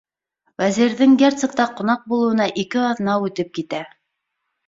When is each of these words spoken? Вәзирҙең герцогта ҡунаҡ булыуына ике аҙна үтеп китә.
Вәзирҙең 0.61 1.11
герцогта 1.23 1.67
ҡунаҡ 1.81 2.07
булыуына 2.13 2.49
ике 2.63 2.81
аҙна 2.87 3.19
үтеп 3.27 3.55
китә. 3.59 3.83